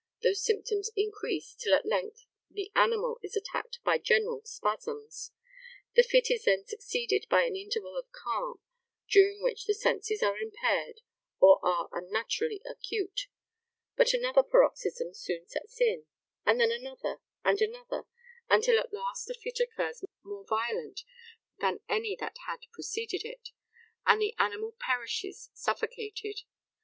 Those 0.23 0.43
symptoms 0.43 0.89
increase, 0.95 1.53
till 1.53 1.75
at 1.75 1.85
length 1.85 2.25
the 2.49 2.71
animal 2.73 3.19
is 3.21 3.35
attacked 3.35 3.77
by 3.83 3.99
general 3.99 4.41
spasms. 4.45 5.31
The 5.93 6.01
fit 6.01 6.31
is 6.31 6.45
then 6.45 6.65
succeeded 6.65 7.27
by 7.29 7.43
an 7.43 7.55
interval 7.55 7.95
of 7.95 8.11
calm, 8.11 8.61
during 9.07 9.43
which 9.43 9.65
the 9.65 9.75
senses 9.75 10.23
are 10.23 10.39
impaired 10.39 11.01
or 11.39 11.63
are 11.63 11.87
unnaturally 11.91 12.63
acute; 12.67 13.27
but 13.95 14.11
another 14.11 14.41
paroxysm 14.41 15.13
soon 15.13 15.45
sets 15.47 15.79
in, 15.79 16.07
and 16.47 16.59
then 16.59 16.71
another 16.71 17.19
and 17.45 17.61
another, 17.61 18.05
until 18.49 18.79
at 18.79 18.91
last 18.91 19.29
a 19.29 19.35
fit 19.35 19.59
occurs 19.59 20.03
more 20.23 20.43
violent 20.47 21.01
than 21.59 21.79
any 21.87 22.15
that 22.19 22.37
had 22.47 22.61
preceded 22.73 23.23
it, 23.23 23.49
and 24.07 24.19
the 24.19 24.33
animal 24.39 24.75
perishes 24.79 25.51
suffocated. 25.53 26.39